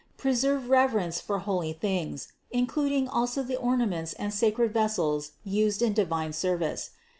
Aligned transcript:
Preserve 0.17 0.67
rever 0.71 0.97
ence 0.97 1.21
for 1.21 1.37
holy 1.37 1.73
things, 1.73 2.29
including 2.49 3.07
also 3.07 3.43
the 3.43 3.55
ornaments 3.55 4.13
and 4.13 4.33
sacred 4.33 4.73
vessels 4.73 5.33
used 5.43 5.83
in 5.83 5.93
divine 5.93 6.33
service. 6.33 6.89